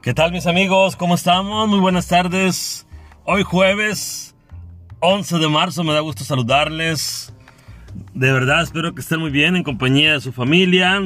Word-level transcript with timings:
¿Qué 0.00 0.14
tal 0.14 0.30
mis 0.30 0.46
amigos? 0.46 0.94
¿Cómo 0.94 1.16
estamos? 1.16 1.68
Muy 1.68 1.80
buenas 1.80 2.06
tardes. 2.06 2.86
Hoy 3.24 3.42
jueves 3.42 4.36
11 5.00 5.38
de 5.38 5.48
marzo 5.48 5.82
me 5.82 5.92
da 5.92 5.98
gusto 5.98 6.22
saludarles. 6.22 7.34
De 8.14 8.32
verdad 8.32 8.62
espero 8.62 8.94
que 8.94 9.00
estén 9.00 9.18
muy 9.18 9.30
bien 9.30 9.56
en 9.56 9.64
compañía 9.64 10.12
de 10.12 10.20
su 10.20 10.32
familia, 10.32 11.02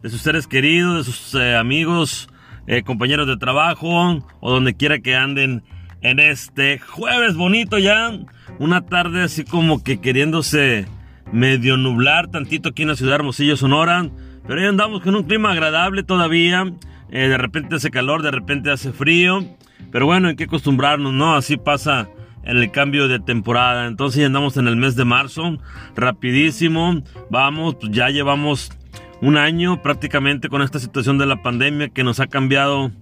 de 0.00 0.10
sus 0.10 0.22
seres 0.22 0.46
queridos, 0.46 0.98
de 0.98 1.12
sus 1.12 1.34
eh, 1.34 1.56
amigos, 1.56 2.28
eh, 2.68 2.84
compañeros 2.84 3.26
de 3.26 3.36
trabajo 3.36 4.22
o 4.38 4.50
donde 4.50 4.74
quiera 4.74 5.00
que 5.00 5.16
anden 5.16 5.64
en 6.00 6.20
este 6.20 6.78
jueves 6.78 7.34
bonito 7.34 7.78
ya. 7.78 8.12
Una 8.60 8.86
tarde 8.86 9.24
así 9.24 9.42
como 9.42 9.82
que 9.82 10.00
queriéndose 10.00 10.86
medio 11.32 11.76
nublar 11.76 12.28
tantito 12.28 12.68
aquí 12.68 12.82
en 12.82 12.88
la 12.88 12.96
ciudad 12.96 13.10
de 13.10 13.16
Hermosillo, 13.16 13.56
Sonora. 13.56 14.08
Pero 14.46 14.60
ahí 14.60 14.66
andamos 14.66 15.02
con 15.02 15.16
un 15.16 15.24
clima 15.24 15.50
agradable 15.50 16.04
todavía. 16.04 16.72
Eh, 17.10 17.28
de 17.28 17.38
repente 17.38 17.76
hace 17.76 17.90
calor, 17.90 18.22
de 18.22 18.30
repente 18.30 18.70
hace 18.70 18.92
frío. 18.92 19.44
Pero 19.90 20.06
bueno, 20.06 20.28
hay 20.28 20.36
que 20.36 20.44
acostumbrarnos, 20.44 21.12
¿no? 21.12 21.34
Así 21.34 21.56
pasa 21.56 22.08
en 22.44 22.56
el 22.56 22.70
cambio 22.70 23.08
de 23.08 23.20
temporada. 23.20 23.86
Entonces 23.86 24.20
ya 24.20 24.26
andamos 24.26 24.56
en 24.56 24.68
el 24.68 24.76
mes 24.76 24.96
de 24.96 25.04
marzo, 25.04 25.58
rapidísimo. 25.94 27.02
Vamos, 27.30 27.76
pues 27.76 27.92
ya 27.92 28.08
llevamos 28.08 28.70
un 29.20 29.36
año 29.36 29.82
prácticamente 29.82 30.48
con 30.48 30.62
esta 30.62 30.78
situación 30.78 31.18
de 31.18 31.26
la 31.26 31.42
pandemia 31.42 31.88
que 31.88 32.04
nos 32.04 32.20
ha 32.20 32.26
cambiado 32.26 32.92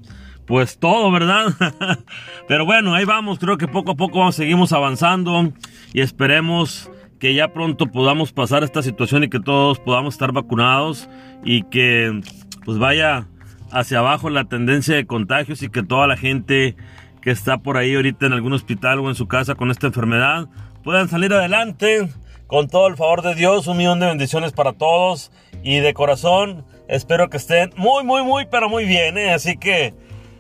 pues 0.46 0.78
todo, 0.78 1.10
¿verdad? 1.10 1.46
Pero 2.48 2.66
bueno, 2.66 2.94
ahí 2.94 3.04
vamos, 3.04 3.38
creo 3.38 3.56
que 3.56 3.66
poco 3.66 3.92
a 3.92 3.96
poco 3.96 4.30
seguimos 4.32 4.72
avanzando 4.72 5.52
y 5.92 6.00
esperemos 6.00 6.90
que 7.18 7.34
ya 7.34 7.52
pronto 7.52 7.86
podamos 7.86 8.32
pasar 8.32 8.62
esta 8.64 8.82
situación 8.82 9.24
y 9.24 9.30
que 9.30 9.40
todos 9.40 9.78
podamos 9.78 10.14
estar 10.14 10.32
vacunados 10.32 11.08
y 11.44 11.62
que 11.64 12.20
pues 12.64 12.78
vaya 12.78 13.26
hacia 13.74 13.98
abajo 13.98 14.30
la 14.30 14.44
tendencia 14.44 14.94
de 14.94 15.06
contagios 15.06 15.62
y 15.62 15.68
que 15.68 15.82
toda 15.82 16.06
la 16.06 16.16
gente 16.16 16.76
que 17.20 17.30
está 17.30 17.58
por 17.58 17.76
ahí 17.76 17.94
ahorita 17.94 18.26
en 18.26 18.32
algún 18.32 18.52
hospital 18.52 19.00
o 19.00 19.08
en 19.08 19.16
su 19.16 19.26
casa 19.26 19.56
con 19.56 19.70
esta 19.70 19.88
enfermedad 19.88 20.46
puedan 20.84 21.08
salir 21.08 21.32
adelante 21.32 22.08
con 22.46 22.68
todo 22.68 22.86
el 22.86 22.96
favor 22.96 23.22
de 23.22 23.34
Dios. 23.34 23.66
Un 23.66 23.78
millón 23.78 23.98
de 23.98 24.06
bendiciones 24.06 24.52
para 24.52 24.72
todos 24.72 25.32
y 25.64 25.80
de 25.80 25.92
corazón 25.92 26.64
espero 26.86 27.28
que 27.28 27.36
estén 27.36 27.70
muy, 27.76 28.04
muy, 28.04 28.22
muy, 28.22 28.46
pero 28.46 28.68
muy 28.68 28.84
bien. 28.84 29.18
¿eh? 29.18 29.32
Así 29.32 29.56
que 29.56 29.94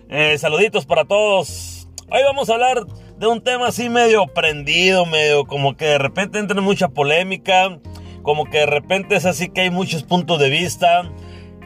eh, 0.08 0.38
saluditos 0.38 0.86
para 0.86 1.04
todos. 1.04 1.88
Hoy 2.10 2.20
vamos 2.24 2.50
a 2.50 2.54
hablar 2.54 2.86
de 3.18 3.26
un 3.26 3.42
tema 3.42 3.68
así 3.68 3.88
medio 3.88 4.26
prendido, 4.28 5.06
medio 5.06 5.44
como 5.46 5.76
que 5.76 5.86
de 5.86 5.98
repente 5.98 6.38
entra 6.38 6.58
en 6.58 6.64
mucha 6.64 6.88
polémica, 6.88 7.80
como 8.22 8.44
que 8.44 8.58
de 8.58 8.66
repente 8.66 9.16
es 9.16 9.26
así 9.26 9.48
que 9.48 9.62
hay 9.62 9.70
muchos 9.70 10.04
puntos 10.04 10.38
de 10.38 10.50
vista. 10.50 11.10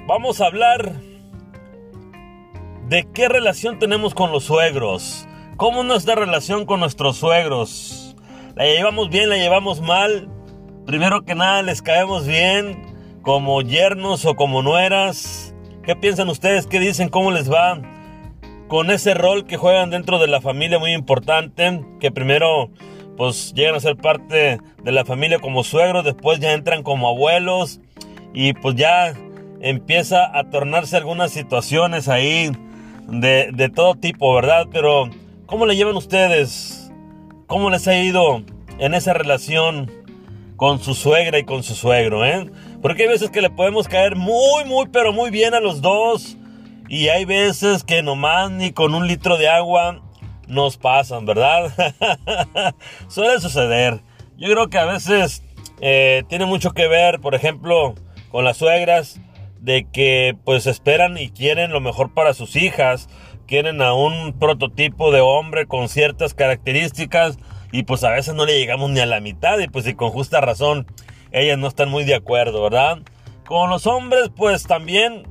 Vamos 0.06 0.40
a 0.40 0.46
hablar 0.46 0.94
de 2.88 3.06
qué 3.12 3.28
relación 3.28 3.78
tenemos 3.78 4.14
con 4.14 4.32
los 4.32 4.44
suegros. 4.44 5.26
¿Cómo 5.56 5.80
es 5.80 5.86
nuestra 5.86 6.14
relación 6.14 6.64
con 6.64 6.80
nuestros 6.80 7.18
suegros? 7.18 8.16
¿La 8.54 8.64
llevamos 8.64 9.10
bien, 9.10 9.28
la 9.28 9.36
llevamos 9.36 9.82
mal? 9.82 10.28
Primero 10.86 11.22
que 11.22 11.34
nada, 11.34 11.62
¿les 11.62 11.82
caemos 11.82 12.26
bien 12.26 13.20
como 13.22 13.60
yernos 13.60 14.24
o 14.24 14.36
como 14.36 14.62
nueras? 14.62 15.54
¿Qué 15.82 15.96
piensan 15.96 16.30
ustedes? 16.30 16.66
¿Qué 16.66 16.80
dicen? 16.80 17.10
¿Cómo 17.10 17.30
les 17.30 17.52
va? 17.52 17.78
Con 18.68 18.90
ese 18.90 19.12
rol 19.12 19.44
que 19.44 19.58
juegan 19.58 19.90
dentro 19.90 20.18
de 20.18 20.28
la 20.28 20.40
familia 20.40 20.78
muy 20.78 20.92
importante, 20.92 21.82
que 22.00 22.10
primero 22.10 22.70
pues 23.18 23.52
llegan 23.52 23.74
a 23.74 23.80
ser 23.80 23.96
parte 23.96 24.60
de 24.82 24.92
la 24.92 25.04
familia 25.04 25.40
como 25.40 25.62
suegros, 25.62 26.04
después 26.04 26.38
ya 26.38 26.52
entran 26.52 26.82
como 26.82 27.08
abuelos 27.08 27.80
y 28.32 28.54
pues 28.54 28.76
ya 28.76 29.12
empieza 29.60 30.38
a 30.38 30.48
tornarse 30.48 30.96
algunas 30.96 31.32
situaciones 31.32 32.08
ahí 32.08 32.52
de, 33.08 33.70
todo 33.74 33.94
tipo, 33.94 34.34
¿verdad? 34.34 34.66
Pero, 34.70 35.08
¿cómo 35.46 35.66
le 35.66 35.76
llevan 35.76 35.96
ustedes? 35.96 36.92
¿Cómo 37.46 37.70
les 37.70 37.88
ha 37.88 37.96
ido 37.96 38.42
en 38.78 38.94
esa 38.94 39.14
relación 39.14 39.90
con 40.56 40.80
su 40.80 40.94
suegra 40.94 41.38
y 41.38 41.44
con 41.44 41.62
su 41.62 41.74
suegro, 41.74 42.24
eh? 42.24 42.50
Porque 42.82 43.04
hay 43.04 43.08
veces 43.08 43.30
que 43.30 43.40
le 43.40 43.50
podemos 43.50 43.88
caer 43.88 44.16
muy, 44.16 44.64
muy, 44.66 44.86
pero 44.92 45.12
muy 45.12 45.30
bien 45.30 45.54
a 45.54 45.60
los 45.60 45.80
dos. 45.80 46.36
Y 46.88 47.08
hay 47.08 47.24
veces 47.24 47.84
que 47.84 48.02
nomás 48.02 48.50
ni 48.50 48.72
con 48.72 48.94
un 48.94 49.06
litro 49.06 49.36
de 49.36 49.48
agua 49.48 50.02
nos 50.46 50.76
pasan, 50.76 51.26
¿verdad? 51.26 51.72
Suele 53.08 53.40
suceder. 53.40 54.00
Yo 54.36 54.48
creo 54.50 54.68
que 54.68 54.78
a 54.78 54.86
veces 54.86 55.42
eh, 55.80 56.24
tiene 56.28 56.46
mucho 56.46 56.72
que 56.72 56.88
ver, 56.88 57.20
por 57.20 57.34
ejemplo, 57.34 57.94
con 58.30 58.44
las 58.44 58.56
suegras 58.56 59.20
de 59.60 59.86
que 59.92 60.36
pues 60.44 60.66
esperan 60.66 61.18
y 61.18 61.30
quieren 61.30 61.72
lo 61.72 61.80
mejor 61.80 62.14
para 62.14 62.34
sus 62.34 62.56
hijas, 62.56 63.08
quieren 63.46 63.82
a 63.82 63.94
un 63.94 64.38
prototipo 64.38 65.10
de 65.10 65.20
hombre 65.20 65.66
con 65.66 65.88
ciertas 65.88 66.34
características 66.34 67.38
y 67.72 67.82
pues 67.82 68.04
a 68.04 68.10
veces 68.10 68.34
no 68.34 68.46
le 68.46 68.58
llegamos 68.58 68.90
ni 68.90 69.00
a 69.00 69.06
la 69.06 69.20
mitad 69.20 69.58
y 69.58 69.68
pues 69.68 69.86
y 69.86 69.94
con 69.94 70.10
justa 70.10 70.40
razón 70.40 70.86
ellas 71.32 71.58
no 71.58 71.66
están 71.66 71.90
muy 71.90 72.04
de 72.04 72.14
acuerdo, 72.14 72.62
¿verdad? 72.62 72.98
Con 73.46 73.70
los 73.70 73.86
hombres 73.86 74.30
pues 74.34 74.64
también 74.64 75.24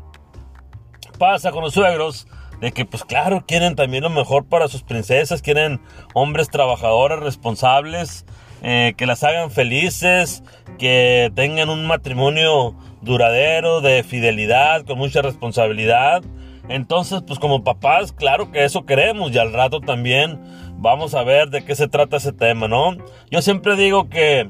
pasa 1.18 1.52
con 1.52 1.64
los 1.64 1.74
suegros 1.74 2.28
de 2.60 2.72
que 2.72 2.86
pues 2.86 3.04
claro 3.04 3.46
quieren 3.48 3.76
también 3.76 4.04
lo 4.04 4.10
mejor 4.10 4.46
para 4.46 4.68
sus 4.68 4.84
princesas, 4.84 5.42
quieren 5.42 5.80
hombres 6.14 6.50
trabajadores 6.50 7.20
responsables, 7.20 8.26
eh, 8.62 8.94
que 8.98 9.06
las 9.06 9.24
hagan 9.24 9.52
felices, 9.52 10.44
que 10.78 11.32
tengan 11.36 11.70
un 11.70 11.86
matrimonio 11.86 12.76
duradero, 13.02 13.82
de 13.82 14.04
fidelidad, 14.04 14.84
con 14.86 14.98
mucha 14.98 15.22
responsabilidad. 15.22 16.24
Entonces, 16.70 17.22
pues 17.26 17.40
como 17.40 17.64
papás, 17.64 18.12
claro 18.12 18.52
que 18.52 18.66
eso 18.66 18.86
queremos 18.86 19.32
y 19.32 19.38
al 19.38 19.54
rato 19.54 19.80
también 19.80 20.40
vamos 20.78 21.16
a 21.16 21.24
ver 21.24 21.50
de 21.50 21.64
qué 21.64 21.76
se 21.76 21.88
trata 21.88 22.18
ese 22.18 22.34
tema, 22.34 22.68
¿no? 22.68 22.98
Yo 23.32 23.42
siempre 23.42 23.76
digo 23.76 24.10
que 24.10 24.50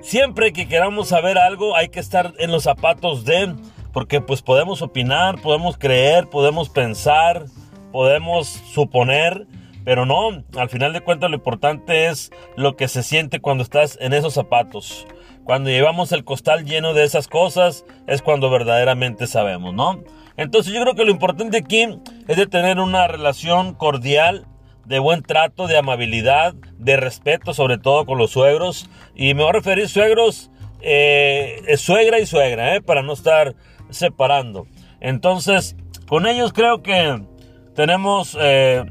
siempre 0.00 0.52
que 0.52 0.68
queramos 0.68 1.08
saber 1.08 1.38
algo 1.38 1.76
hay 1.76 1.88
que 1.88 2.00
estar 2.00 2.34
en 2.38 2.52
los 2.52 2.62
zapatos 2.62 3.24
de, 3.24 3.54
porque 3.92 4.20
pues 4.20 4.42
podemos 4.42 4.82
opinar, 4.82 5.40
podemos 5.40 5.76
creer, 5.76 6.28
podemos 6.28 6.68
pensar, 6.68 7.46
podemos 7.92 8.46
suponer, 8.48 9.46
pero 9.84 10.06
no, 10.06 10.44
al 10.56 10.68
final 10.68 10.92
de 10.92 11.00
cuentas 11.00 11.30
lo 11.30 11.36
importante 11.36 12.06
es 12.06 12.30
lo 12.56 12.76
que 12.76 12.88
se 12.88 13.02
siente 13.02 13.40
cuando 13.40 13.62
estás 13.62 13.98
en 14.00 14.12
esos 14.12 14.34
zapatos. 14.34 15.06
Cuando 15.44 15.70
llevamos 15.70 16.12
el 16.12 16.24
costal 16.24 16.64
lleno 16.64 16.94
de 16.94 17.04
esas 17.04 17.26
cosas 17.26 17.84
es 18.06 18.22
cuando 18.22 18.50
verdaderamente 18.50 19.26
sabemos, 19.26 19.74
¿no? 19.74 20.02
Entonces 20.36 20.72
yo 20.72 20.80
creo 20.82 20.94
que 20.94 21.04
lo 21.04 21.10
importante 21.10 21.58
aquí 21.58 21.86
es 22.28 22.36
de 22.36 22.46
tener 22.46 22.78
una 22.78 23.06
relación 23.08 23.74
cordial, 23.74 24.46
de 24.84 24.98
buen 24.98 25.22
trato, 25.22 25.66
de 25.66 25.78
amabilidad, 25.78 26.54
de 26.78 26.96
respeto, 26.96 27.54
sobre 27.54 27.78
todo 27.78 28.06
con 28.06 28.18
los 28.18 28.30
suegros. 28.30 28.88
Y 29.14 29.34
me 29.34 29.42
voy 29.42 29.50
a 29.50 29.54
referir 29.54 29.88
suegros, 29.88 30.50
eh, 30.82 31.62
suegra 31.76 32.20
y 32.20 32.26
suegra, 32.26 32.76
¿eh? 32.76 32.80
para 32.80 33.02
no 33.02 33.12
estar 33.12 33.54
separando. 33.90 34.66
Entonces, 35.00 35.76
con 36.06 36.26
ellos 36.26 36.52
creo 36.52 36.82
que 36.82 37.22
tenemos 37.74 38.36
eh, 38.40 38.84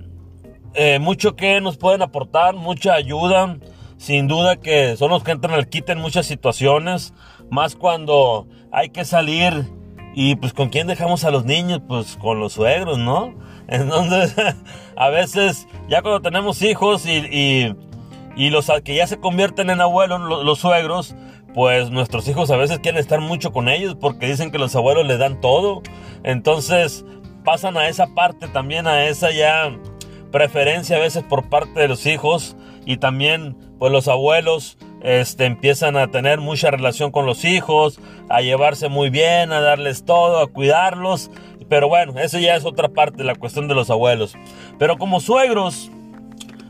eh, 0.74 1.00
mucho 1.00 1.36
que 1.36 1.62
nos 1.62 1.78
pueden 1.78 2.02
aportar, 2.02 2.56
mucha 2.56 2.94
ayuda. 2.94 3.58
Sin 3.98 4.30
duda 4.30 4.56
que 4.56 4.96
son 4.96 5.10
los 5.12 5.24
que 5.24 5.32
entran 5.32 5.54
al 5.56 5.68
quite 5.68 5.92
en 5.92 6.00
muchas 6.00 6.26
situaciones, 6.26 7.14
más 7.50 7.76
cuando 7.76 8.48
hay 8.72 8.90
que 8.92 9.04
salir 9.04 9.66
y 10.16 10.36
pues 10.36 10.54
con 10.54 10.70
quién 10.70 10.88
dejamos 10.88 11.24
a 11.26 11.32
los 11.32 11.46
niños, 11.46 11.82
pues 11.88 12.16
con 12.16 12.40
los 12.40 12.54
suegros, 12.54 12.98
¿no? 12.98 13.36
Entonces, 13.68 14.36
a 14.96 15.10
veces 15.10 15.68
ya 15.90 16.02
cuando 16.02 16.22
tenemos 16.22 16.62
hijos 16.62 17.06
y, 17.06 17.76
y, 18.36 18.50
los 18.50 18.72
que 18.84 18.96
ya 18.96 19.06
se 19.06 19.20
convierten 19.20 19.70
en 19.70 19.82
abuelos, 19.82 20.22
los, 20.22 20.60
suegros, 20.60 21.16
pues 21.54 21.92
nuestros 21.92 22.28
hijos 22.30 22.50
a 22.52 22.58
veces 22.58 22.80
quieren 22.80 23.00
estar 23.00 23.20
mucho 23.20 23.52
con 23.52 23.68
ellos 23.68 23.96
porque 24.00 24.28
dicen 24.28 24.50
que 24.50 24.58
los 24.58 24.76
abuelos 24.76 25.06
les 25.06 25.20
dan 25.20 25.42
todo. 25.42 25.84
Entonces 26.24 27.06
pasan 27.44 27.78
a 27.78 27.90
esa 27.90 28.08
parte 28.16 28.48
también, 28.48 28.88
a 28.88 29.06
esa 29.08 29.32
ya 29.32 29.78
preferencia 30.32 30.98
a 30.98 31.00
veces 31.00 31.24
por 31.24 31.50
parte 31.50 31.80
de 31.80 31.88
los 31.88 32.06
hijos 32.06 32.56
y 32.86 32.98
también 32.98 33.56
pues 33.78 33.92
los 33.92 34.08
abuelos 34.08 34.78
este, 35.02 35.46
empiezan 35.46 35.96
a 35.96 36.12
tener 36.12 36.40
mucha 36.40 36.72
relación 36.72 37.12
con 37.12 37.26
los 37.26 37.46
hijos, 37.46 38.00
a 38.30 38.42
llevarse 38.42 38.90
muy 38.90 39.10
bien, 39.10 39.52
a 39.52 39.62
darles 39.62 40.04
todo, 40.04 40.40
a 40.40 40.48
cuidarlos. 40.48 41.32
Pero 41.70 41.88
bueno, 41.88 42.20
eso 42.20 42.40
ya 42.40 42.56
es 42.56 42.66
otra 42.66 42.90
parte, 42.90 43.24
la 43.24 43.36
cuestión 43.36 43.68
de 43.68 43.76
los 43.76 43.90
abuelos. 43.90 44.36
Pero 44.78 44.98
como 44.98 45.20
suegros, 45.20 45.92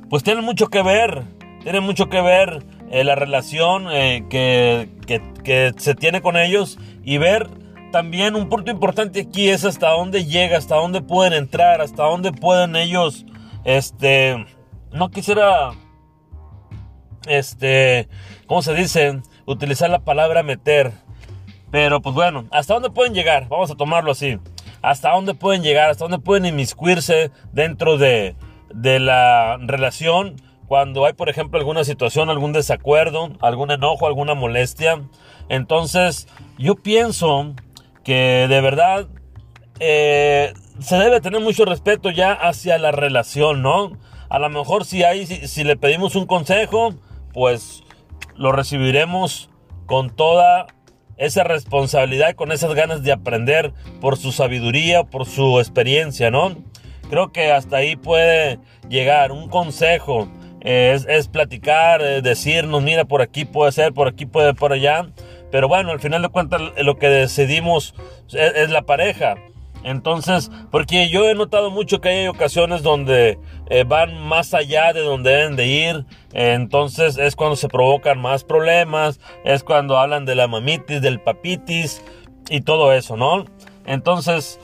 pues 0.10 0.24
tienen 0.24 0.44
mucho 0.44 0.68
que 0.68 0.84
ver, 0.84 1.24
tienen 1.64 1.84
mucho 1.84 2.10
que 2.10 2.22
ver 2.22 2.64
eh, 2.92 3.04
la 3.04 3.16
relación 3.16 3.88
eh, 3.92 4.26
que, 4.30 4.90
que, 5.08 5.22
que 5.44 5.74
se 5.78 5.96
tiene 5.96 6.22
con 6.22 6.38
ellos 6.38 6.78
y 7.04 7.18
ver 7.18 7.48
también 7.92 8.36
un 8.36 8.50
punto 8.50 8.70
importante 8.70 9.22
aquí 9.22 9.50
es 9.50 9.66
hasta 9.66 9.90
dónde 9.90 10.26
llega, 10.26 10.58
hasta 10.58 10.76
dónde 10.76 11.02
pueden 11.02 11.34
entrar, 11.34 11.82
hasta 11.82 12.04
dónde 12.04 12.32
pueden 12.32 12.76
ellos 12.76 13.26
este, 13.64 14.46
no 14.92 15.10
quisiera, 15.10 15.72
este, 17.28 18.08
¿cómo 18.48 18.62
se 18.62 18.74
dice? 18.74 19.22
Utilizar 19.46 19.90
la 19.90 20.00
palabra 20.00 20.44
meter. 20.44 20.92
Pero 21.72 22.02
pues 22.02 22.16
bueno, 22.16 22.48
¿hasta 22.52 22.74
dónde 22.74 22.90
pueden 22.90 23.14
llegar? 23.14 23.48
Vamos 23.48 23.70
a 23.70 23.76
tomarlo 23.76 24.12
así. 24.12 24.40
hasta 24.82 25.12
dónde 25.12 25.34
pueden 25.34 25.62
llegar, 25.62 25.90
hasta 25.90 26.06
dónde 26.06 26.20
pueden 26.20 26.46
inmiscuirse 26.46 27.32
dentro 27.52 27.98
de, 27.98 28.36
de 28.74 29.00
la 29.00 29.58
relación 29.62 30.36
cuando 30.68 31.06
hay, 31.06 31.14
por 31.14 31.30
ejemplo, 31.30 31.60
alguna 31.60 31.84
situación, 31.84 32.30
algún 32.30 32.54
desacuerdo, 32.54 33.32
algún 33.42 33.72
enojo, 33.72 34.06
alguna 34.06 34.36
molestia. 34.36 35.02
Entonces, 35.50 36.28
yo 36.58 36.76
pienso 36.76 37.56
que 38.04 38.46
de 38.48 38.62
verdad 38.62 39.08
eh, 39.80 40.54
se 40.80 40.96
debe 40.98 41.22
tener 41.22 41.42
mucho 41.42 41.66
respeto 41.66 42.10
ya 42.10 42.34
hacia 42.34 42.78
la 42.78 42.92
relación, 42.92 43.62
¿no? 43.62 43.98
A 44.30 44.40
lo 44.40 44.50
mejor 44.50 44.86
si, 44.86 45.04
hay, 45.04 45.26
si, 45.26 45.64
le 45.64 45.76
pedimos 45.76 46.16
un 46.16 46.26
consejo, 46.26 46.94
pues 47.34 47.84
lo 48.36 48.52
recibiremos 48.52 49.50
con 49.86 50.10
toda 50.10 50.68
esa 51.18 51.44
responsabilidad 51.44 52.36
con 52.36 52.52
esas 52.52 52.74
ganas 52.74 53.04
de 53.04 53.12
aprender 53.12 53.74
por 54.00 54.18
su 54.18 54.32
sabiduría, 54.32 55.04
por 55.04 55.26
su 55.26 55.60
experiencia, 55.60 56.32
¿no? 56.32 56.56
Creo 57.10 57.32
que 57.34 57.52
hasta 57.52 57.78
ahí 57.78 57.96
puede 57.96 58.60
llegar 58.88 59.32
un 59.32 59.50
consejo, 59.50 60.30
es, 60.62 61.06
es, 61.10 61.28
platicar, 61.28 62.02
decirnos, 62.22 62.84
mira, 62.84 63.06
por 63.06 63.22
aquí 63.22 63.46
puede 63.46 63.72
ser, 63.72 63.94
por 63.94 64.08
aquí 64.08 64.26
puede, 64.26 64.54
por 64.54 64.72
allá. 64.72 65.10
Pero 65.52 65.68
bueno, 65.68 65.92
al 65.92 66.00
final 66.00 66.22
de 66.22 66.30
cuentas 66.30 66.62
lo 66.78 66.98
que 66.98 67.10
decidimos 67.10 67.96
es 68.32 68.70
la 68.70 68.84
pareja. 68.84 69.36
Entonces, 69.84 70.52
porque 70.72 71.10
yo 71.10 71.30
he 71.30 71.36
notado 71.36 71.72
mucho 71.72 72.02
que 72.02 72.10
hay 72.10 72.28
ocasiones 72.28 72.84
donde 72.84 73.40
eh, 73.70 73.84
van 73.88 74.20
más 74.20 74.54
allá 74.54 74.94
de 74.94 75.02
donde 75.02 75.32
deben 75.32 75.56
de 75.56 75.68
ir, 75.68 76.06
entonces 76.34 77.18
es 77.18 77.36
cuando 77.36 77.56
se 77.56 77.70
provocan 77.70 78.20
más 78.20 78.44
problemas, 78.44 79.20
es 79.46 79.64
cuando 79.64 79.98
hablan 79.98 80.26
de 80.26 80.36
la 80.36 80.48
mamitis, 80.48 81.02
del 81.02 81.22
papitis 81.22 82.04
y 82.50 82.62
todo 82.62 82.92
eso, 82.94 83.16
¿no? 83.16 83.46
Entonces, 83.86 84.60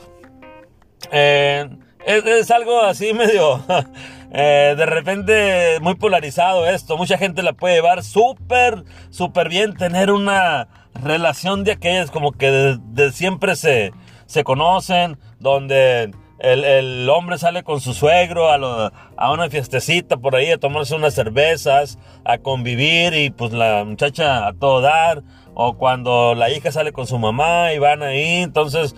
eh, 1.10 1.68
es, 2.04 2.50
algo 2.50 2.82
así 2.82 3.14
medio, 3.14 3.64
eh, 4.32 4.74
de 4.76 4.86
repente 4.86 5.80
muy 5.80 5.94
polarizado 5.94 6.66
esto, 6.66 6.98
mucha 6.98 7.16
gente 7.16 7.42
la 7.42 7.54
puede 7.54 7.76
llevar 7.76 8.04
súper, 8.04 8.84
súper 9.10 9.48
bien, 9.48 9.74
tener 9.74 10.10
una 10.10 10.68
relación 11.02 11.64
de 11.64 11.72
aquellas 11.72 12.10
como 12.10 12.32
que 12.32 12.50
de 12.50 13.12
siempre 13.12 13.56
se 13.56 13.92
se 14.26 14.44
conocen, 14.44 15.18
donde 15.38 16.10
el, 16.38 17.08
hombre 17.08 17.38
sale 17.38 17.62
con 17.62 17.80
su 17.80 17.94
suegro 17.94 18.50
a, 18.50 18.92
a, 19.16 19.32
una 19.32 19.48
fiestecita 19.48 20.18
por 20.18 20.36
ahí 20.36 20.50
a 20.50 20.58
tomarse 20.58 20.94
unas 20.94 21.14
cervezas, 21.14 21.98
a 22.24 22.38
convivir 22.38 23.14
y 23.14 23.30
pues 23.30 23.52
la 23.52 23.84
muchacha 23.84 24.46
a 24.46 24.52
todo 24.52 24.80
dar, 24.80 25.22
o 25.54 25.78
cuando 25.78 26.34
la 26.34 26.50
hija 26.50 26.70
sale 26.70 26.92
con 26.92 27.06
su 27.06 27.18
mamá 27.18 27.72
y 27.72 27.78
van 27.78 28.02
ahí, 28.02 28.42
entonces 28.42 28.94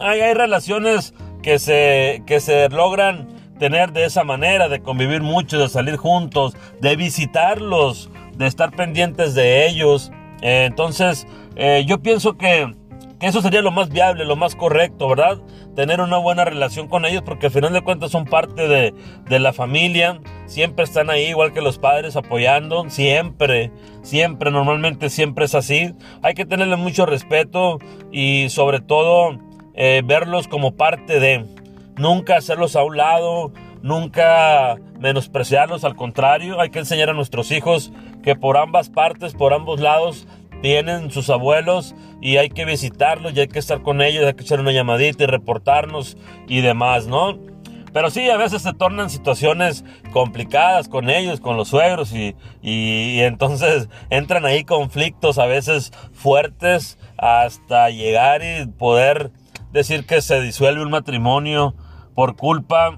hay, 0.00 0.20
hay 0.20 0.34
relaciones 0.34 1.14
que 1.42 1.58
se, 1.58 2.22
que 2.26 2.40
se 2.40 2.68
logran 2.68 3.28
tener 3.58 3.92
de 3.92 4.04
esa 4.04 4.24
manera, 4.24 4.68
de 4.68 4.82
convivir 4.82 5.22
mucho, 5.22 5.58
de 5.58 5.68
salir 5.68 5.96
juntos, 5.96 6.56
de 6.80 6.96
visitarlos, 6.96 8.10
de 8.34 8.46
estar 8.46 8.74
pendientes 8.74 9.34
de 9.34 9.66
ellos. 9.66 10.10
Eh, 10.42 10.64
entonces, 10.66 11.26
eh, 11.54 11.84
yo 11.86 12.02
pienso 12.02 12.36
que 12.36 12.74
eso 13.22 13.40
sería 13.40 13.62
lo 13.62 13.70
más 13.70 13.88
viable, 13.88 14.24
lo 14.24 14.36
más 14.36 14.56
correcto, 14.56 15.08
¿verdad? 15.08 15.38
Tener 15.74 16.00
una 16.00 16.18
buena 16.18 16.44
relación 16.44 16.88
con 16.88 17.04
ellos 17.04 17.22
porque 17.22 17.46
al 17.46 17.52
final 17.52 17.72
de 17.72 17.82
cuentas 17.82 18.10
son 18.10 18.24
parte 18.24 18.68
de, 18.68 18.92
de 19.28 19.38
la 19.38 19.52
familia, 19.52 20.20
siempre 20.46 20.84
están 20.84 21.08
ahí 21.08 21.26
igual 21.26 21.52
que 21.52 21.62
los 21.62 21.78
padres 21.78 22.16
apoyando, 22.16 22.90
siempre, 22.90 23.70
siempre, 24.02 24.50
normalmente 24.50 25.08
siempre 25.08 25.44
es 25.44 25.54
así. 25.54 25.94
Hay 26.22 26.34
que 26.34 26.44
tenerle 26.44 26.76
mucho 26.76 27.06
respeto 27.06 27.78
y 28.10 28.48
sobre 28.50 28.80
todo 28.80 29.38
eh, 29.74 30.02
verlos 30.04 30.48
como 30.48 30.74
parte 30.76 31.18
de, 31.18 31.46
nunca 31.96 32.36
hacerlos 32.36 32.76
a 32.76 32.82
un 32.82 32.96
lado, 32.96 33.52
nunca 33.82 34.76
menospreciarlos, 34.98 35.84
al 35.84 35.96
contrario, 35.96 36.60
hay 36.60 36.70
que 36.70 36.78
enseñar 36.78 37.10
a 37.10 37.14
nuestros 37.14 37.50
hijos 37.50 37.92
que 38.22 38.36
por 38.36 38.56
ambas 38.56 38.90
partes, 38.90 39.34
por 39.34 39.54
ambos 39.54 39.80
lados, 39.80 40.26
tienen 40.62 41.10
sus 41.10 41.28
abuelos 41.28 41.94
y 42.22 42.38
hay 42.38 42.48
que 42.48 42.64
visitarlos 42.64 43.34
y 43.34 43.40
hay 43.40 43.48
que 43.48 43.58
estar 43.58 43.82
con 43.82 44.00
ellos, 44.00 44.24
hay 44.24 44.34
que 44.34 44.44
echar 44.44 44.60
una 44.60 44.72
llamadita 44.72 45.24
y 45.24 45.26
reportarnos 45.26 46.16
y 46.48 46.60
demás, 46.60 47.06
¿no? 47.08 47.38
Pero 47.92 48.10
sí, 48.10 48.30
a 48.30 48.38
veces 48.38 48.62
se 48.62 48.72
tornan 48.72 49.10
situaciones 49.10 49.84
complicadas 50.12 50.88
con 50.88 51.10
ellos, 51.10 51.40
con 51.40 51.58
los 51.58 51.68
suegros 51.68 52.12
y, 52.12 52.34
y, 52.62 53.20
entonces 53.20 53.88
entran 54.10 54.46
ahí 54.46 54.64
conflictos 54.64 55.38
a 55.38 55.46
veces 55.46 55.92
fuertes 56.14 56.96
hasta 57.18 57.90
llegar 57.90 58.42
y 58.42 58.66
poder 58.66 59.30
decir 59.72 60.06
que 60.06 60.22
se 60.22 60.40
disuelve 60.40 60.82
un 60.82 60.90
matrimonio 60.90 61.74
por 62.14 62.36
culpa 62.36 62.94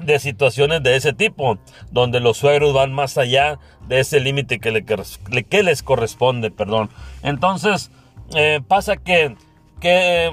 de 0.00 0.18
situaciones 0.18 0.82
de 0.82 0.96
ese 0.96 1.12
tipo, 1.12 1.58
donde 1.90 2.20
los 2.20 2.36
suegros 2.38 2.72
van 2.72 2.92
más 2.92 3.18
allá 3.18 3.58
de 3.86 4.00
ese 4.00 4.20
límite 4.20 4.60
que, 4.60 4.70
le, 4.70 4.84
que 4.84 5.62
les 5.62 5.82
corresponde, 5.82 6.50
perdón. 6.50 6.90
Entonces, 7.22 7.90
eh, 8.34 8.60
pasa 8.66 8.96
que, 8.96 9.36
que, 9.80 10.32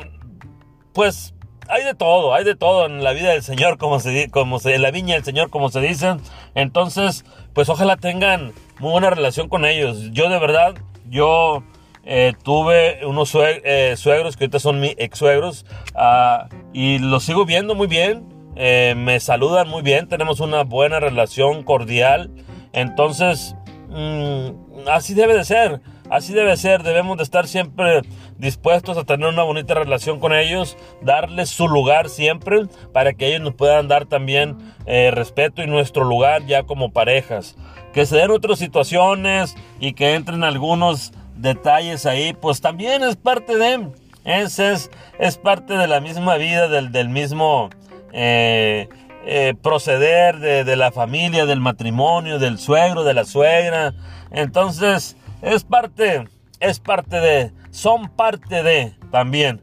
pues, 0.94 1.34
hay 1.68 1.84
de 1.84 1.96
todo, 1.96 2.34
hay 2.34 2.44
de 2.44 2.56
todo 2.56 2.86
en 2.86 3.04
la 3.04 3.14
vida 3.14 3.32
del 3.32 3.44
Señor, 3.44 3.78
como 3.78 4.00
se, 4.00 4.30
como 4.30 4.60
en 4.64 4.82
la 4.82 4.92
viña 4.92 5.16
del 5.16 5.24
Señor, 5.24 5.50
como 5.50 5.70
se 5.70 5.82
dice. 5.82 6.18
Entonces, 6.54 7.26
pues 7.54 7.70
ojalá 7.70 7.98
tengan 7.98 8.54
muy 8.80 8.92
buena 8.92 9.10
relación 9.10 9.50
con 9.50 9.66
ellos. 9.66 10.12
Yo 10.12 10.30
de 10.30 10.40
verdad, 10.40 10.76
yo 11.10 11.64
eh, 12.04 12.34
tuve 12.44 13.06
unos 13.06 13.36
eh, 13.36 13.96
suegros 13.98 14.38
que 14.38 14.44
ahorita 14.44 14.60
son 14.60 14.80
mis 14.80 14.94
ex 14.98 15.18
suegros 15.18 15.66
ah, 15.96 16.50
y 16.72 17.00
los 17.00 17.24
sigo 17.24 17.46
viendo 17.46 17.74
muy 17.74 17.88
bien. 17.88 18.35
Me 18.56 19.20
saludan 19.20 19.68
muy 19.68 19.82
bien, 19.82 20.08
tenemos 20.08 20.40
una 20.40 20.64
buena 20.64 21.00
relación 21.00 21.64
cordial. 21.64 22.32
Entonces, 22.74 23.56
mm, 23.90 24.88
así 24.88 25.14
debe 25.14 25.36
de 25.36 25.46
ser, 25.46 25.82
así 26.10 26.34
debe 26.34 26.58
ser, 26.58 26.84
debemos 26.84 27.18
de 27.18 27.24
estar 27.24 27.48
siempre 27.48 28.02
dispuestos 28.38 28.98
a 28.98 29.04
tener 29.04 29.28
una 29.28 29.44
bonita 29.44 29.74
relación 29.74 30.20
con 30.20 30.34
ellos, 30.34 30.78
darles 31.02 31.50
su 31.50 31.68
lugar 31.68 32.10
siempre 32.10 32.64
para 32.94 33.14
que 33.14 33.28
ellos 33.28 33.42
nos 33.42 33.56
puedan 33.56 33.88
dar 33.88 34.06
también 34.06 34.58
eh, 34.86 35.12
respeto 35.12 35.64
y 35.64 35.68
nuestro 35.68 36.04
lugar 36.04 36.46
ya 36.46 36.64
como 36.64 36.92
parejas. 36.92 37.56
Que 37.94 38.06
se 38.06 38.18
den 38.18 38.32
otras 38.32 38.60
situaciones 38.60 39.56
y 39.80 39.94
que 39.94 40.16
entren 40.16 40.44
algunos 40.44 41.14
detalles 41.36 42.06
ahí, 42.06 42.34
pues 42.34 42.62
también 42.62 43.04
es 43.04 43.16
parte 43.16 43.58
de, 43.58 43.90
es, 44.26 44.60
es, 44.60 44.92
es 45.20 45.38
parte 45.38 45.78
de 45.78 45.88
la 45.88 46.00
misma 46.02 46.36
vida, 46.36 46.68
del, 46.68 46.92
del 46.92 47.10
mismo... 47.10 47.70
Eh, 48.18 48.88
eh, 49.28 49.56
proceder 49.62 50.40
de, 50.40 50.76
la 50.78 50.92
familia, 50.92 51.46
del 51.46 51.60
matrimonio, 51.60 52.40
del 52.40 52.60
suegro, 52.60 53.04
de 53.04 53.14
la 53.14 53.26
suegra. 53.26 53.94
Entonces, 54.32 55.18
es 55.42 55.66
parte, 55.66 56.30
es 56.62 56.80
parte 56.80 57.20
de, 57.20 57.52
son 57.72 58.08
parte 58.08 58.64
de 58.64 58.94
también. 59.12 59.60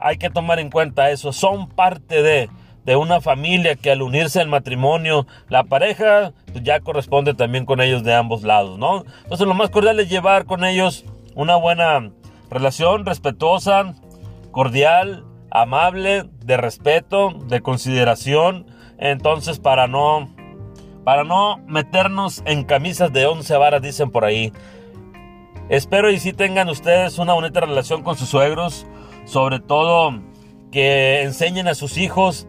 Hay 0.00 0.18
que 0.18 0.28
tomar 0.28 0.58
en 0.58 0.68
cuenta 0.68 1.10
eso, 1.10 1.32
son 1.32 1.68
parte 1.68 2.22
de, 2.22 2.50
de 2.84 2.96
una 2.96 3.22
familia 3.22 3.76
que 3.76 3.90
al 3.90 4.02
unirse 4.02 4.40
al 4.40 4.48
matrimonio, 4.48 5.26
la 5.48 5.64
pareja 5.64 6.32
pues, 6.52 6.62
ya 6.62 6.80
corresponde 6.80 7.32
también 7.32 7.64
con 7.64 7.80
ellos 7.80 8.04
de 8.04 8.14
ambos 8.14 8.42
lados, 8.42 8.78
¿no? 8.78 9.04
Entonces, 9.22 9.46
lo 9.46 9.54
más 9.54 9.70
cordial 9.70 9.98
es 10.00 10.10
llevar 10.10 10.44
con 10.44 10.64
ellos 10.64 11.06
una 11.36 11.56
buena 11.56 12.10
relación 12.50 13.06
respetuosa, 13.06 13.94
cordial, 14.50 15.24
amable, 15.54 16.24
de 16.44 16.56
respeto, 16.58 17.32
de 17.46 17.62
consideración, 17.62 18.66
entonces, 18.98 19.60
para 19.60 19.86
no, 19.86 20.28
para 21.04 21.24
no 21.24 21.58
meternos 21.66 22.42
en 22.44 22.64
camisas 22.64 23.12
de 23.12 23.26
once 23.26 23.56
varas, 23.56 23.80
dicen 23.80 24.10
por 24.10 24.24
ahí. 24.24 24.52
Espero 25.68 26.10
y 26.10 26.18
si 26.18 26.32
tengan 26.32 26.68
ustedes 26.68 27.18
una 27.18 27.32
bonita 27.32 27.60
relación 27.60 28.02
con 28.02 28.16
sus 28.16 28.28
suegros, 28.28 28.84
sobre 29.24 29.60
todo 29.60 30.20
que 30.70 31.22
enseñen 31.22 31.68
a 31.68 31.74
sus 31.74 31.96
hijos 31.96 32.48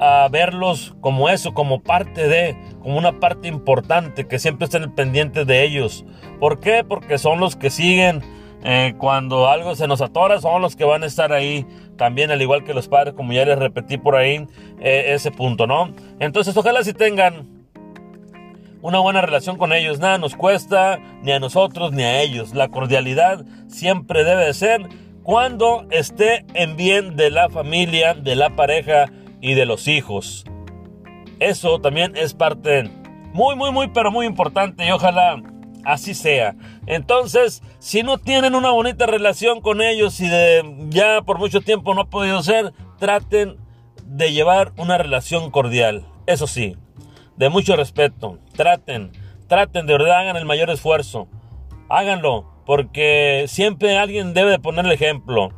a 0.00 0.26
verlos 0.28 0.96
como 1.00 1.28
eso, 1.28 1.52
como 1.52 1.82
parte 1.82 2.26
de, 2.26 2.56
como 2.80 2.96
una 2.96 3.20
parte 3.20 3.46
importante, 3.46 4.26
que 4.26 4.38
siempre 4.38 4.64
estén 4.64 4.90
pendientes 4.92 5.46
de 5.46 5.64
ellos. 5.64 6.04
¿Por 6.40 6.60
qué? 6.60 6.82
Porque 6.82 7.18
son 7.18 7.40
los 7.40 7.56
que 7.56 7.70
siguen 7.70 8.22
eh, 8.64 8.94
cuando 8.98 9.48
algo 9.48 9.74
se 9.74 9.86
nos 9.86 10.00
atora, 10.00 10.40
son 10.40 10.62
los 10.62 10.76
que 10.76 10.84
van 10.84 11.02
a 11.02 11.06
estar 11.06 11.32
ahí 11.32 11.66
también, 11.96 12.30
al 12.30 12.42
igual 12.42 12.64
que 12.64 12.74
los 12.74 12.88
padres, 12.88 13.14
como 13.14 13.32
ya 13.32 13.44
les 13.44 13.58
repetí 13.58 13.98
por 13.98 14.16
ahí, 14.16 14.46
eh, 14.80 15.06
ese 15.08 15.30
punto, 15.30 15.66
¿no? 15.66 15.92
Entonces, 16.18 16.56
ojalá 16.56 16.82
si 16.82 16.92
tengan 16.92 17.64
una 18.82 18.98
buena 18.98 19.20
relación 19.20 19.56
con 19.56 19.72
ellos, 19.72 20.00
nada 20.00 20.18
nos 20.18 20.34
cuesta, 20.34 20.98
ni 21.22 21.32
a 21.32 21.38
nosotros 21.38 21.92
ni 21.92 22.02
a 22.02 22.20
ellos. 22.20 22.54
La 22.54 22.68
cordialidad 22.68 23.44
siempre 23.68 24.24
debe 24.24 24.46
de 24.46 24.54
ser 24.54 24.88
cuando 25.22 25.86
esté 25.90 26.44
en 26.54 26.76
bien 26.76 27.16
de 27.16 27.30
la 27.30 27.48
familia, 27.48 28.14
de 28.14 28.34
la 28.34 28.56
pareja 28.56 29.06
y 29.40 29.54
de 29.54 29.66
los 29.66 29.86
hijos. 29.86 30.44
Eso 31.38 31.80
también 31.80 32.16
es 32.16 32.34
parte 32.34 32.90
muy, 33.32 33.56
muy, 33.56 33.70
muy, 33.70 33.88
pero 33.88 34.10
muy 34.10 34.26
importante 34.26 34.84
y 34.86 34.90
ojalá 34.90 35.40
así 35.84 36.14
sea. 36.14 36.54
Entonces, 36.86 37.62
si 37.78 38.02
no 38.02 38.18
tienen 38.18 38.54
una 38.54 38.70
bonita 38.70 39.06
relación 39.06 39.60
con 39.60 39.80
ellos 39.80 40.20
y 40.20 40.28
ya 40.88 41.22
por 41.22 41.38
mucho 41.38 41.60
tiempo 41.60 41.94
no 41.94 42.02
ha 42.02 42.10
podido 42.10 42.42
ser, 42.42 42.72
traten 42.98 43.56
de 44.04 44.32
llevar 44.32 44.72
una 44.76 44.98
relación 44.98 45.50
cordial. 45.50 46.04
Eso 46.26 46.46
sí, 46.46 46.76
de 47.36 47.48
mucho 47.48 47.76
respeto. 47.76 48.38
Traten, 48.54 49.12
traten, 49.48 49.86
de 49.86 49.94
verdad 49.94 50.20
hagan 50.20 50.36
el 50.36 50.44
mayor 50.44 50.70
esfuerzo. 50.70 51.28
Háganlo, 51.88 52.50
porque 52.66 53.44
siempre 53.48 53.98
alguien 53.98 54.34
debe 54.34 54.50
de 54.50 54.58
poner 54.58 54.86
el 54.86 54.92
ejemplo. 54.92 55.50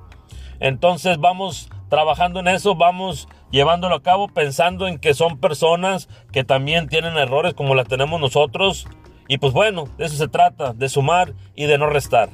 Entonces 0.61 1.19
vamos 1.19 1.69
trabajando 1.88 2.40
en 2.40 2.49
eso, 2.49 2.75
vamos 2.75 3.28
llevándolo 3.50 3.95
a 3.95 4.02
cabo 4.02 4.28
pensando 4.28 4.88
en 4.88 4.99
que 4.99 5.14
son 5.14 5.38
personas 5.38 6.09
que 6.33 6.43
también 6.43 6.88
tienen 6.88 7.16
errores 7.16 7.54
como 7.54 7.75
las 7.75 7.87
tenemos 7.87 8.21
nosotros. 8.21 8.88
Y 9.28 9.38
pues 9.38 9.52
bueno, 9.52 9.88
de 9.97 10.07
eso 10.07 10.16
se 10.16 10.28
trata, 10.28 10.73
de 10.73 10.88
sumar 10.88 11.35
y 11.54 11.66
de 11.66 11.78
no 11.78 11.87
restar. 11.87 12.28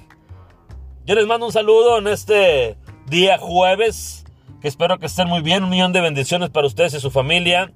Yo 1.04 1.14
les 1.14 1.26
mando 1.26 1.47
un 1.47 1.52
saludo 1.52 1.99
en 1.99 2.09
este 2.09 2.76
día 3.06 3.38
jueves, 3.38 4.25
que 4.61 4.68
espero 4.68 4.99
que 4.99 5.06
estén 5.06 5.28
muy 5.28 5.40
bien, 5.40 5.64
un 5.64 5.70
millón 5.70 5.92
de 5.92 6.00
bendiciones 6.00 6.50
para 6.50 6.66
ustedes 6.66 6.94
y 6.94 7.00
su 7.00 7.11
familia. 7.11 7.73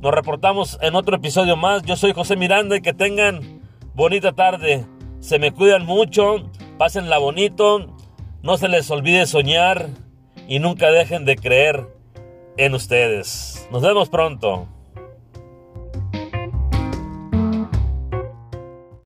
Nos 0.00 0.12
reportamos 0.12 0.78
en 0.80 0.94
otro 0.94 1.16
episodio 1.16 1.56
más. 1.56 1.82
Yo 1.82 1.96
soy 1.96 2.12
José 2.12 2.36
Miranda 2.36 2.76
y 2.76 2.80
que 2.80 2.92
tengan 2.92 3.62
bonita 3.94 4.32
tarde. 4.32 4.84
Se 5.20 5.38
me 5.38 5.52
cuidan 5.52 5.84
mucho, 5.84 6.50
pásenla 6.78 7.18
bonito, 7.18 7.94
no 8.42 8.56
se 8.56 8.68
les 8.68 8.90
olvide 8.90 9.26
soñar 9.26 9.88
y 10.48 10.58
nunca 10.58 10.90
dejen 10.90 11.24
de 11.24 11.36
creer 11.36 11.86
en 12.56 12.74
ustedes. 12.74 13.68
Nos 13.70 13.82
vemos 13.82 14.08
pronto. 14.08 14.66